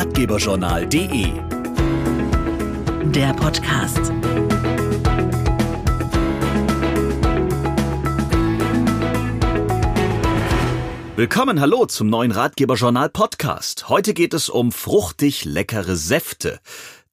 ratgeberjournal.de. 0.00 1.26
Der 3.12 3.34
Podcast. 3.34 4.10
Willkommen, 11.16 11.60
hallo 11.60 11.84
zum 11.84 12.08
neuen 12.08 12.30
Ratgeberjournal 12.32 13.10
Podcast. 13.10 13.90
Heute 13.90 14.14
geht 14.14 14.32
es 14.32 14.48
um 14.48 14.72
fruchtig 14.72 15.44
leckere 15.44 15.96
Säfte. 15.96 16.60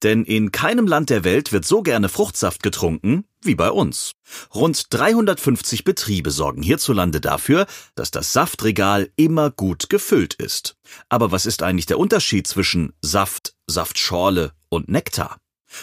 Denn 0.03 0.25
in 0.25 0.51
keinem 0.51 0.87
Land 0.87 1.09
der 1.09 1.23
Welt 1.23 1.51
wird 1.51 1.65
so 1.65 1.81
gerne 1.81 2.09
Fruchtsaft 2.09 2.61
getrunken 2.61 3.25
wie 3.41 3.55
bei 3.55 3.71
uns. 3.71 4.11
Rund 4.53 4.85
350 4.89 5.83
Betriebe 5.83 6.31
sorgen 6.31 6.61
hierzulande 6.61 7.21
dafür, 7.21 7.65
dass 7.95 8.11
das 8.11 8.33
Saftregal 8.33 9.09
immer 9.15 9.49
gut 9.49 9.89
gefüllt 9.89 10.33
ist. 10.35 10.75
Aber 11.09 11.31
was 11.31 11.45
ist 11.45 11.63
eigentlich 11.63 11.85
der 11.85 11.99
Unterschied 11.99 12.45
zwischen 12.45 12.93
Saft, 13.01 13.55
Saftschorle 13.67 14.51
und 14.69 14.89
Nektar? 14.89 15.37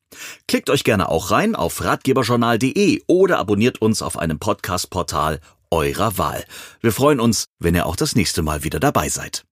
Klickt 0.47 0.71
euch 0.71 0.83
gerne 0.83 1.09
auch 1.09 1.29
rein 1.29 1.55
auf 1.55 1.83
ratgeberjournal.de 1.83 3.03
oder 3.05 3.37
abonniert 3.37 3.79
uns 3.79 4.01
auf 4.01 4.17
einem 4.17 4.39
Podcast-Portal 4.39 5.39
eurer 5.71 6.17
Wahl. 6.17 6.45
Wir 6.81 6.91
freuen 6.91 7.19
uns, 7.19 7.45
wenn 7.59 7.75
ihr 7.75 7.85
auch 7.85 7.95
das 7.95 8.15
nächste 8.15 8.41
Mal 8.41 8.63
wieder 8.63 8.79
dabei 8.79 9.09
seid. 9.09 9.45